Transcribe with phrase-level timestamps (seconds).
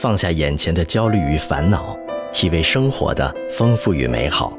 [0.00, 1.94] 放下眼前的焦虑与烦恼，
[2.32, 4.56] 体味生活的丰富与美好。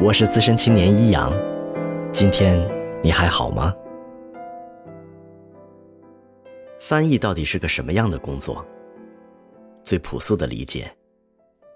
[0.00, 1.32] 我是资深青年一阳，
[2.10, 2.58] 今天
[3.00, 3.72] 你还好吗？
[6.80, 8.66] 翻译到底是个什么样的工作？
[9.84, 10.92] 最朴素的理解，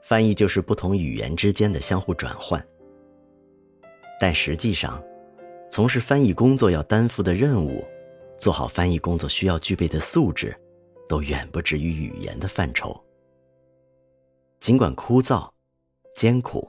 [0.03, 2.61] 翻译就是不同语言之间的相互转换。
[4.19, 5.01] 但实际上，
[5.71, 7.85] 从事翻译工作要担负的任务，
[8.37, 10.53] 做好翻译工作需要具备的素质。
[11.13, 12.99] 都远不止于语言的范畴。
[14.61, 15.47] 尽管枯燥、
[16.17, 16.67] 艰苦，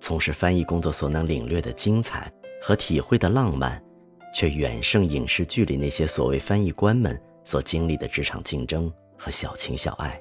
[0.00, 2.28] 从事翻译工作所能领略的精彩
[2.60, 3.80] 和体会的浪漫，
[4.34, 10.20] 却远胜影视剧里那些所谓翻译官们所经历的职场竞争和小情小爱。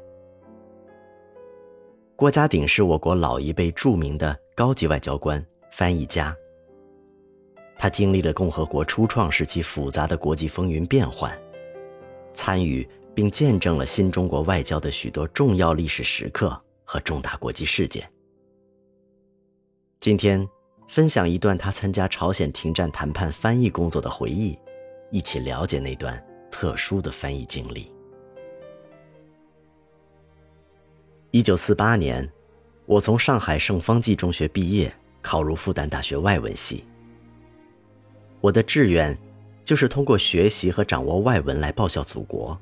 [2.16, 6.38] 郭家鼎是我国老一辈著名的高级外交官、翻译家。
[7.80, 11.36] 他经历了共和国初创时期复杂的国际风云变幻，
[12.32, 12.88] 参与。
[13.18, 18.08] 并见证了新中国外交的许多重要历史时刻和重大国际事件。
[20.00, 20.48] 今天
[20.88, 24.56] 分享一段他参加朝鲜停战谈判翻译工作的回忆，
[25.12, 27.92] 一起了解那段特殊的翻译经历。
[31.32, 32.32] 一九四八年，
[32.86, 36.86] 我从上海圣方济中学毕业，考入复旦大学外文系。
[38.42, 39.18] 我的志愿
[39.66, 42.56] 就是通过学习和掌握外文来报效祖国。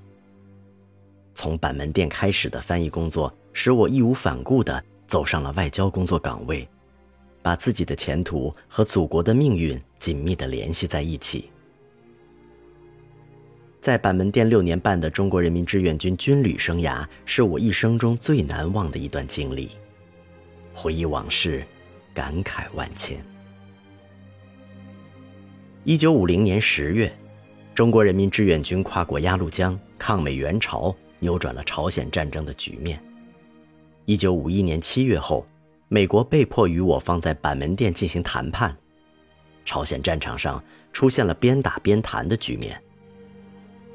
[1.36, 6.67] 从板门店开始的翻译工作，使我义无反顾地走上了外交工作岗位，
[7.44, 11.52] 把自己的前途和祖国的命运紧密地联系在一起。
[13.81, 19.69] 在板门店六年半的中国人民志愿军军旅生涯，是我一生中最难忘的一段经历。
[20.73, 21.63] 回忆往事，
[22.13, 23.23] 感慨万千。
[25.83, 27.13] 一九五零年十月，
[27.75, 30.95] 中国人民志愿军跨过鸭绿江，抗美援朝。
[31.19, 33.02] 扭转了朝鲜战争的局面。
[34.05, 35.45] 一九五一年七月后，
[35.88, 38.75] 美国被迫与我方在板门店进行谈判，
[39.63, 40.63] 朝鲜战场上
[40.94, 42.79] 出现了边打边谈的局面。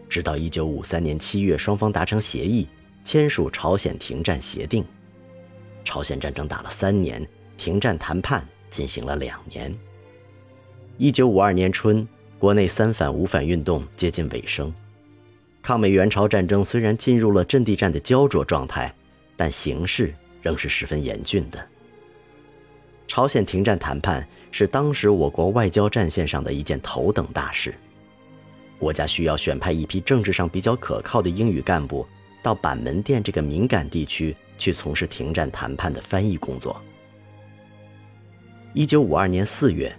[0.08, 2.66] 直到一九五三年七月，双方达成协议，
[3.04, 4.84] 签署朝鲜停战协定。
[5.84, 7.24] 朝鲜战争打了三年，
[7.56, 9.72] 停战谈判进行了两年。
[10.98, 12.06] 一九五二年春，
[12.38, 14.74] 国内三反五反运动接近尾声。
[15.62, 18.92] 抗美援朝战争虽然进入了阵地战的焦灼状态，
[19.36, 21.64] 但形势仍是十分严峻的。
[23.06, 27.74] 朝鲜停战谈判是当时我国外交战线上的一件头等大事，
[28.78, 32.06] 国家需要选派一批政治上比较可靠的英语干部
[32.42, 36.80] 到板门店这个敏感地区去从事停战谈判的翻译工作。
[38.72, 39.94] 一九五二年四月，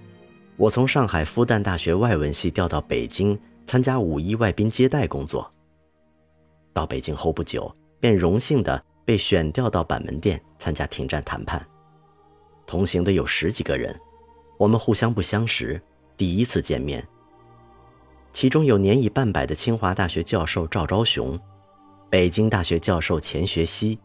[0.58, 3.38] 我从上海复旦大学外文系调到北京。
[3.66, 5.52] 参加五一外宾接待工作。
[6.74, 11.66] 到北京后不久，便荣幸地被选调到板门店参加停战谈判。
[12.66, 14.00] 同行的有十几个人，
[14.58, 15.82] 我们互相不相识，
[16.16, 17.06] 第一次见面。
[18.32, 21.38] 其中有年已半百的清华大学教授赵昭雄，
[22.10, 24.00] 北京大学教授钱学熙，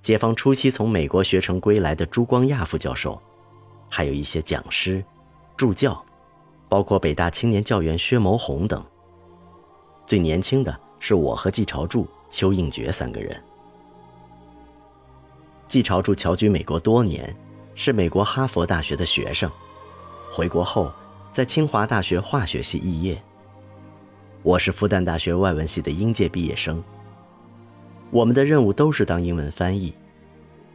[0.00, 3.20] 解放初期从美国学成归来的朱光亚副教授，
[3.90, 5.04] 还有一些讲师、
[5.56, 6.02] 助教。
[6.72, 8.82] 包括北大青年教员薛谋红等。
[10.06, 13.38] 最年轻的是我和季朝柱、邱应觉三个人。
[15.66, 17.36] 季朝柱侨居美国多年，
[17.74, 19.50] 是美国哈佛大学的学生，
[20.30, 20.90] 回国后
[21.30, 23.22] 在清华大学化学系肄业。
[24.42, 26.82] 我是复旦大学外文系的应届毕业生。
[28.10, 29.92] 我们的任务都是当英文翻译，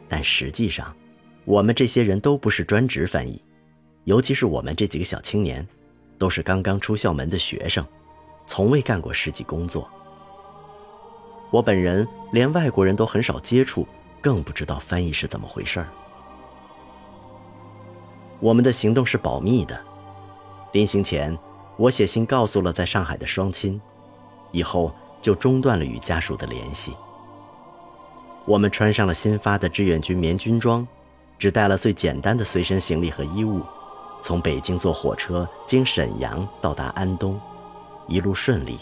[0.07, 0.95] 但实际上，
[1.43, 3.41] 我们这些人都不是专职翻译，
[4.03, 5.67] 尤其是我们这几个小青年。
[6.17, 7.85] 都是刚刚出校门的学生，
[8.45, 9.89] 从未干过实际工作。
[11.51, 13.87] 我本人连外国人都很少接触，
[14.21, 15.87] 更不知道翻译是怎么回事儿。
[18.39, 19.79] 我们的行动是保密的。
[20.73, 21.37] 临行前，
[21.77, 23.79] 我写信告诉了在上海的双亲，
[24.51, 26.95] 以后就中断了与家属的联系。
[28.45, 30.85] 我们穿上了新发的志愿军棉军装，
[31.39, 33.61] 只带了最简单的随身行李和衣物。
[34.21, 37.39] 从北京坐火车经沈阳到达安东，
[38.07, 38.79] 一路顺利。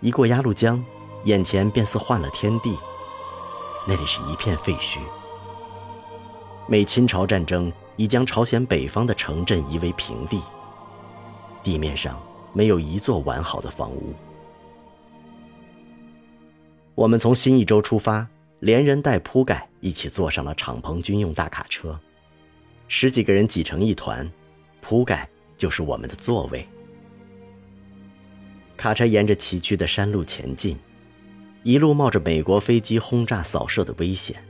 [0.00, 0.84] 一过鸭绿江，
[1.24, 2.76] 眼前便似换了天地，
[3.86, 4.98] 那里是一片废墟。
[6.66, 10.42] 美侵朝战争已将朝鲜北方的城镇夷为平地，
[11.62, 12.20] 地面上
[12.52, 14.12] 没有一座完好的房屋。
[16.94, 18.26] 我们从新义州出发，
[18.60, 21.98] 连人带铺盖一起坐上了敞篷军用大卡车。
[22.94, 24.30] 十几个人挤成一团，
[24.82, 26.68] 铺盖就是我们的座位。
[28.76, 30.78] 卡车沿着崎岖的山路前进，
[31.62, 34.44] 一路冒着美国飞机轰炸扫射的危险。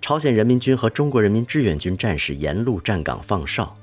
[0.00, 3.76] 朝鲜人民军和中国人民志愿军战士沿路站岗放哨，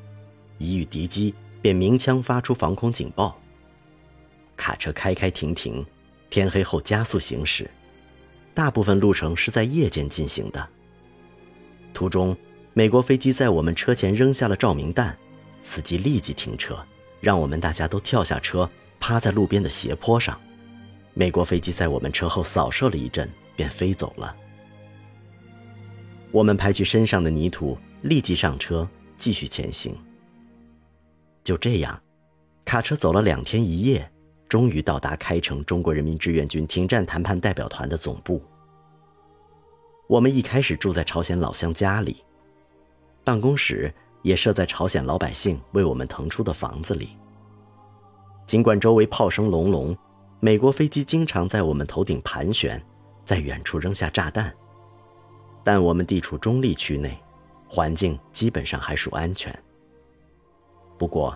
[0.57, 3.37] 一遇敌机便鸣枪发出防空警报。
[4.55, 5.85] 卡车开开停停，
[6.29, 7.69] 天黑后加速行驶，
[8.53, 10.65] 大部分路程是在夜间进行的。
[11.93, 12.33] 途中，
[12.73, 15.17] 美国飞机在我们车前扔下了照明弹，
[15.61, 16.81] 司机立即停车，
[17.19, 20.39] 让我们大家都跳下车，趴在路边的斜坡上。
[21.13, 24.33] 美国飞机在我们车后扫射了一阵，便飞走了。
[26.31, 29.93] 我们拍去身上的泥土，立即上车继续前行。
[31.43, 32.01] 就这样，
[32.63, 34.09] 卡车走了两天一夜，
[34.47, 38.41] 终于到达开城中国人民志愿军停战谈判代表团的总部。
[40.07, 42.23] 我们一开始住在朝鲜老乡家里，
[43.31, 43.89] 办公室
[44.23, 47.15] 也设在朝鲜老百姓为我们腾出的房子里。
[48.45, 49.97] 尽管周围炮声隆隆，
[50.41, 52.83] 美国飞机经常在我们头顶盘旋，
[53.23, 54.53] 在远处扔下炸弹，
[55.63, 57.17] 但我们地处中立区内，
[57.69, 59.57] 环境基本上还属安全。
[60.97, 61.33] 不过，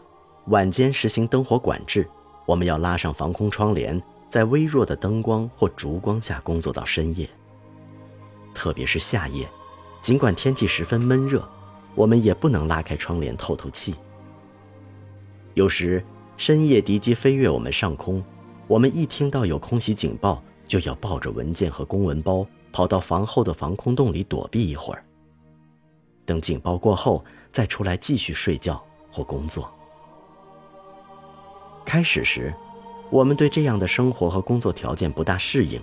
[0.48, 2.06] 晚间实行灯火管制，
[2.46, 7.26] 我们要拉上防空窗帘，在微弱的灯光或烛光下工作到深夜。
[8.54, 9.50] 特别是夏夜，
[10.02, 11.50] 尽管天气十分闷热，
[11.96, 13.96] 我们也不能拉开窗帘透透气。
[15.54, 16.04] 有时
[16.38, 18.24] 深夜敌机飞越我们上空，
[18.68, 25.04] 我们一听到有空袭警报，就要抱着文件和公文包跑到房后的防空洞里躲避一会儿。
[26.26, 29.72] 等警报过后，再出来继续睡觉或工作。
[31.86, 32.54] 开始时，
[33.10, 35.82] 我们对这样的生活和工作条件不大适应，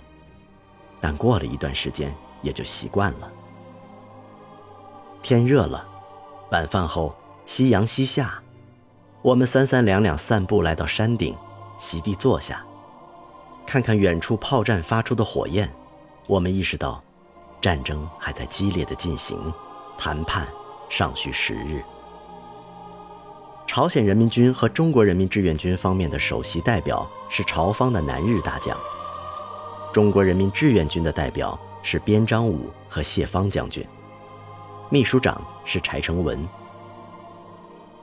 [1.01, 2.15] 但过了一段时间。
[2.43, 3.31] 也就习惯了。
[5.21, 5.87] 天热了，
[6.53, 7.15] 晚饭后
[7.47, 8.39] 夕阳西下，
[9.23, 11.35] 我们三三两两散步来到山顶，
[11.79, 12.63] 席地坐下，
[13.65, 15.67] 看看远处炮战发出的火焰，
[16.27, 17.03] 我们意识到，
[17.59, 19.51] 战争还在激烈的进行，
[19.97, 20.47] 谈判
[20.89, 21.81] 尚需时日。
[23.65, 28.77] 朝鲜人民军和中国人民志愿军方面的首席代表是朝方的南日大将，
[29.91, 31.59] 中国人民志愿军的代表。
[31.85, 33.85] 是边章武和谢芳将军，
[34.93, 36.47] 秘书长是柴成文。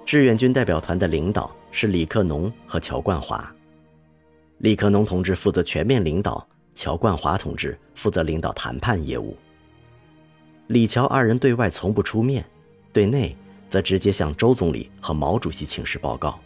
[0.05, 3.49] 志愿军代表团的领导是李克农和乔冠华。
[4.59, 6.45] 李克农同志负责全面领导，
[6.75, 9.37] 乔冠华同志负责领导谈判业务。
[10.67, 12.45] 李乔二人对外从不出面，
[12.93, 13.37] 对内
[13.69, 16.41] 则直接向周总理和毛主席请示报告。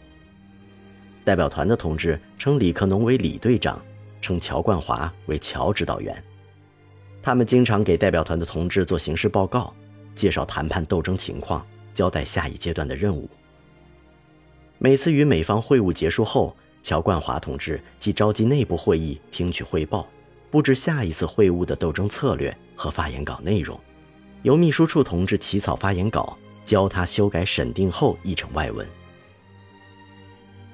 [1.23, 3.83] 代表团的同志称李克农为李队长，
[4.21, 6.23] 称乔冠华为乔指导员。
[7.23, 9.73] 他们经常给代表团的同志做形式报告，
[10.15, 13.29] 介绍谈判斗争情况，交代下一阶段的任务。
[14.77, 20.07] 每次与美方会晤结束后，乔冠华同志即召集内部会议，听取汇报，
[20.49, 23.79] 布置下一次会晤的斗争策略和发言稿内容，
[24.43, 28.87] 由秘书处同志起草发言稿，交他修改审定后译成外文。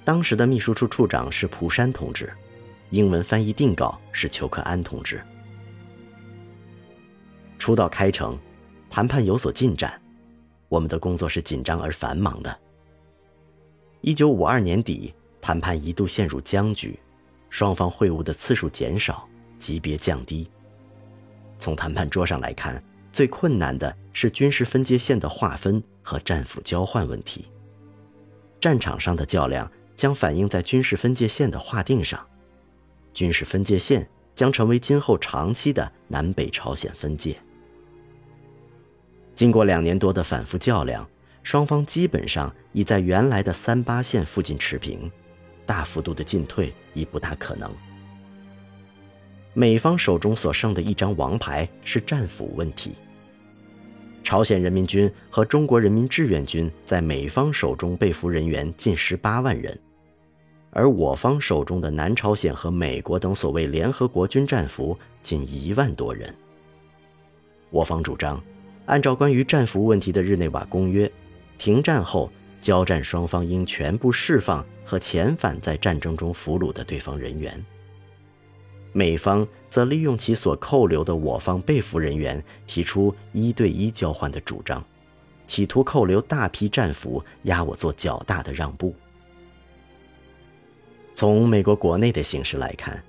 [0.03, 2.31] 当时的秘书处处长是蒲山同志，
[2.89, 5.21] 英文翻译定稿是裘克安同志。
[7.59, 8.37] 初到开城，
[8.91, 9.99] 谈判有所进展，
[10.67, 12.59] 我们的工作是紧张而繁忙的。
[14.01, 16.99] 一九五二年底，谈判一度陷入僵局，
[17.49, 19.25] 双方会晤的次数减少，
[19.57, 20.45] 级别降低。
[21.57, 22.83] 从谈判桌上来看，
[23.13, 27.47] 最困难的是军事分界线的划分和战俘交换问题。
[28.59, 32.19] 战场上的较量将反映在军事分界线的划定上，
[33.13, 34.05] 军事分界线
[34.35, 37.41] 将成为今后长期的南北朝鲜分界。
[39.41, 41.03] 经过两年多的反复较量，
[41.41, 45.11] 双方基本上已在原来的三八线附近持平，
[45.65, 47.67] 大幅度的进退已不大可能。
[49.55, 52.91] 美方手中所剩的一张王牌是战俘问题。
[54.23, 59.75] 朝鲜人民军和中国人民志愿军在美方手中被俘人员近十八万人，
[60.69, 66.31] 而我方手中的南朝鲜和美国等所谓联合国军战俘仅一万多人。
[67.71, 68.39] 我方主张。
[68.91, 71.09] 按照关于战俘问题的日内瓦公约，
[71.57, 72.29] 停战后
[72.59, 77.65] 交战双方应全部释放和遣返在战争中俘虏的对方人员。
[78.91, 84.83] 美方则利用其所扣留的我方被俘人员，提出一对一交换的主张，
[85.47, 88.93] 企图扣留大批战俘，压我做较大的让步。
[91.15, 93.01] 从美国国内的形势来看，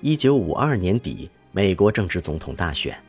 [0.00, 3.00] 一九五二年底，美国正值总统大选。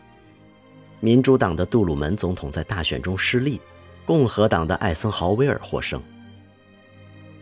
[1.01, 3.61] 民主党的杜鲁门总统在大选中失利，
[4.05, 6.01] 共和党的艾森豪威尔获胜。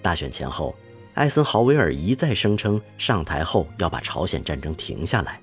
[0.01, 0.75] 大选前后，
[1.15, 5.41] 艾森豪威尔一再声称上台后要把朝鲜战争停下来。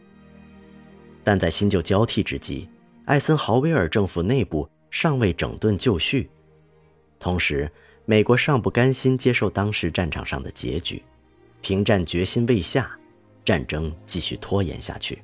[1.24, 2.68] 但在新旧交替之际，
[3.06, 6.30] 艾森豪威尔政府内部尚未整顿就绪，
[7.18, 7.68] 同时
[8.04, 11.02] 美国尚不甘心接受当时战场上的结局，
[11.62, 12.96] 停战决心未下，
[13.44, 15.20] 战争继续拖延下去。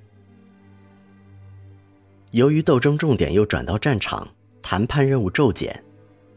[2.33, 4.29] 由于斗争重点又转到战场，
[4.63, 5.83] 谈判任务骤减，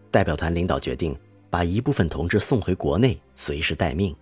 [0.10, 1.16] 代表团领导决定。
[1.54, 4.16] 把一部分同志送回国内，随时待命。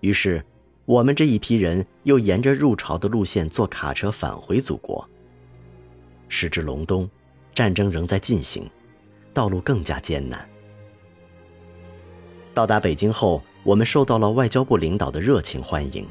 [0.00, 0.42] 于是，
[0.86, 5.06] 我们这一批人又沿着入朝的路线坐卡车返回祖国。
[6.30, 7.06] 时至隆冬，
[7.54, 8.66] 战争仍在进行，
[9.34, 10.48] 道路更加艰难。
[12.54, 16.06] 到达北京后，我们受到了外交部领导的热情欢迎。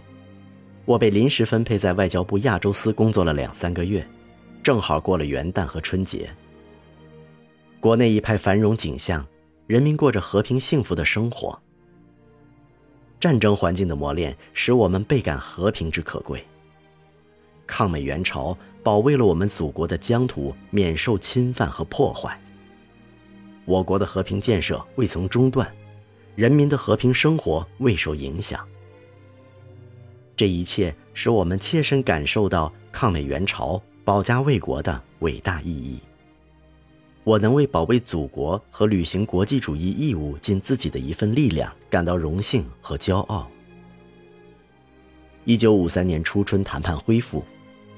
[0.86, 4.08] 我被临时分配在外交部亚洲司工作了两三个月，
[4.66, 6.28] 正好过了元旦和春节。
[7.80, 9.24] 国内一派繁荣景象。
[9.68, 11.60] 人民过着和平幸福的生活。
[13.20, 16.44] 战争环境的磨练使我们倍感和平之可贵。
[17.66, 22.40] 抗美援朝保卫了我们祖国的疆土免受侵犯和破坏。
[23.66, 25.72] 我国的和平建设未曾中断，
[26.36, 28.68] 人民的和平生活未受影响。
[30.36, 36.00] 这一切使我们切身感受到抗美援朝、保家卫国的伟大意义。
[37.24, 43.50] 我能为保卫祖国和履行国际主义义务尽自己的一份力量感到荣幸和骄傲。
[45.44, 47.44] 一九五三年初春谈判恢复，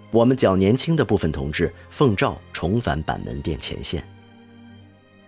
[0.09, 4.01] 我们较年轻的部分同志奉召重返板门店前线。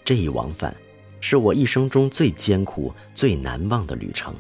[0.05, 0.73] 这一往返，
[1.19, 4.33] 是我一生中最艰苦、最难忘的旅程。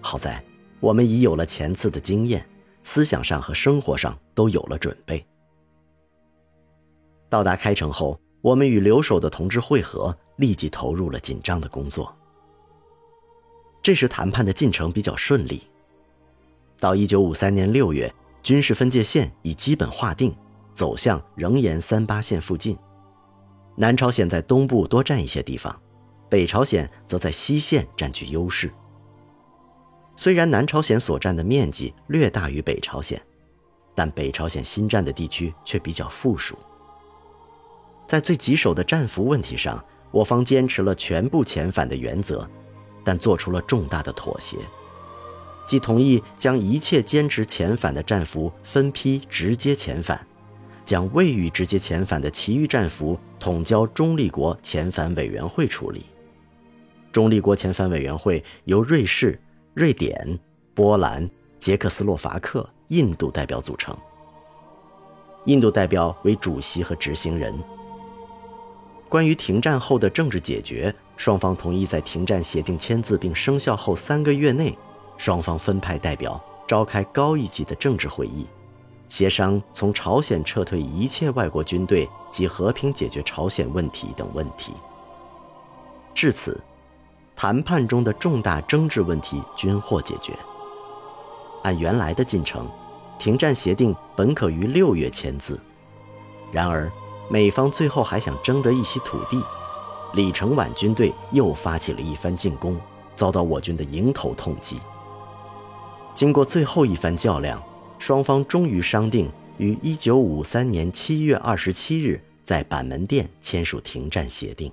[0.00, 0.42] 好在，
[0.80, 2.42] 我们已有了前次的经验，
[2.86, 5.22] 思想上和生活上都有了准备。
[7.28, 8.18] 到达开城后。
[8.42, 12.14] 我们与留守的同志会合，立即投入了紧张的工作。
[13.82, 15.66] 这时谈判的进程比较顺利。
[16.78, 18.14] 到一九五三年六月，
[18.44, 20.32] 军事分界线已基本划定，
[20.74, 22.78] 走向仍沿三八线附近。
[23.74, 25.76] 南朝鲜在东部多占一些地方，
[26.28, 28.72] 北朝鲜则在西线占据优势。
[30.16, 33.20] 虽然南朝鲜所占的面积略大于北朝鲜，
[33.94, 36.58] 但北朝鲜新占的地区却比较富庶。
[38.08, 42.48] 在最棘手的战俘问题上，我方坚持了全部遣返的原则，
[43.04, 44.56] 但做出了重大的妥协，
[45.66, 50.26] 即同意将一切坚持遣返的战俘分批直接遣返，
[50.84, 56.06] 将未予直接遣返的其余战俘统交中立国遣返委员会处理。
[57.12, 59.38] 中立国遣返委员会由瑞士、
[59.76, 60.40] 瑞典、
[60.72, 61.28] 波兰、
[61.58, 63.94] 捷克斯洛伐克、印度代表组成，
[65.44, 67.54] 印度代表为主席和执行人。
[69.06, 74.74] 关于停战后的政治解决，双方同意在停战协定签字并生效后三个月内，
[75.18, 78.46] 双方分派代表召开高一级的政治会议，
[79.10, 84.72] 协商从朝鲜撤退一切外国军队及和平解决朝鲜问题等问题。
[86.14, 86.58] 至此，
[87.36, 90.36] 谈判中的重大争执问题均获解决。
[91.62, 92.68] 按原来的进程，
[93.18, 95.60] 停战协定本可于六月签字，
[96.50, 96.90] 然而。
[97.28, 99.42] 美方最后还想争得一席土地，
[100.14, 102.80] 李承晚军队又发起了一番进攻，
[103.16, 104.78] 遭到我军的迎头痛击。
[106.14, 107.60] 经过最后一番较量，
[107.98, 109.28] 双方终于商定
[109.58, 114.72] 于1953年7月27日在板门店签署停战协定。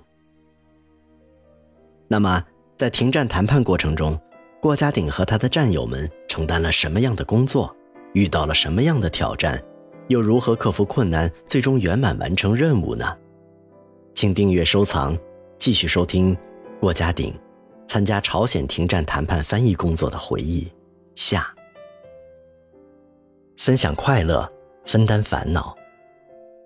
[2.06, 2.40] 那么，
[2.76, 4.18] 在停战谈判过程中，
[4.60, 7.74] 郭家鼎和他的战友们承担了什么样的工作，
[8.14, 9.62] 遇到了什么样的挑战？
[10.08, 13.16] 又如何克服困难，最终圆满完成任务呢？
[14.12, 15.16] 请订阅收藏，
[15.56, 16.36] 继续收听
[16.80, 17.32] 郭家鼎
[17.86, 20.70] 参加朝鲜停战谈判翻译工作的回忆
[21.14, 21.54] 下。
[23.56, 24.50] 分享快乐，
[24.84, 25.74] 分担烦恼，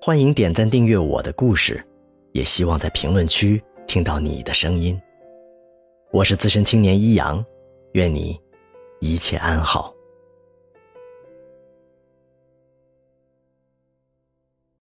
[0.00, 1.84] 欢迎点赞订阅我的故事，
[2.32, 5.00] 也希望在评论区听到你的声音。
[6.10, 7.44] 我是资深青年一阳，
[7.92, 8.40] 愿你
[8.98, 9.94] 一切安好。